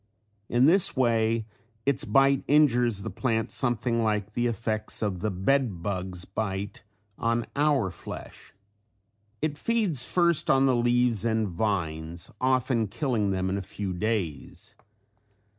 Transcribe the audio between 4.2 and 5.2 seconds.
the effects of